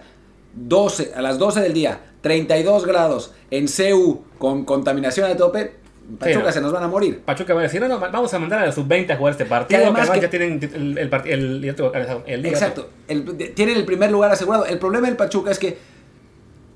[0.54, 5.79] 12, a las 12 del día, 32 grados en CU con contaminación a tope.
[6.18, 6.52] Pachuca no.
[6.52, 7.22] se nos van a morir.
[7.22, 9.46] Pachuca va a decir, no, no, vamos a mandar a la sub-20 a jugar este
[9.46, 9.80] partido.
[9.80, 11.76] Y además que ya tienen el, el, el,
[12.26, 12.46] el.
[12.46, 12.90] Exacto.
[13.56, 14.66] Tienen el primer lugar asegurado.
[14.66, 15.78] El problema del Pachuca es que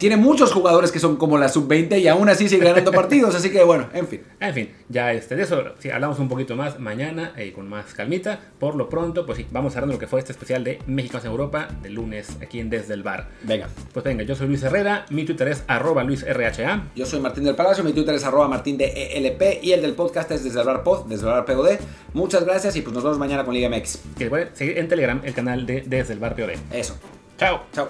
[0.04, 3.36] tiene muchos jugadores que son como la sub-20 y aún así sigue ganando partidos.
[3.36, 4.20] Así que bueno, en fin.
[4.42, 7.94] En fin, ya este, de eso sí, hablamos un poquito más mañana eh, con más
[7.94, 8.38] calmita.
[8.60, 11.32] Por lo pronto, pues sí, vamos cerrando lo que fue este especial de Mexicanos en
[11.32, 13.30] Europa de lunes aquí en Desde el Bar.
[13.44, 13.70] Venga.
[13.94, 16.84] Pues venga, yo soy Luis Herrera, mi Twitter es arroba luisrha.
[16.98, 19.94] Yo soy Martín del Palacio, mi Twitter es arroba martín de ELP y el del
[19.94, 21.80] podcast es desde el bar pod, desde el bar POD.
[22.13, 24.00] Muchas gracias y pues nos vemos mañana con Liga MX.
[24.18, 26.56] Que pueden seguir en Telegram el canal de Desde el Bar POD.
[26.74, 26.98] Eso.
[27.38, 27.62] Chao.
[27.72, 27.89] Chao.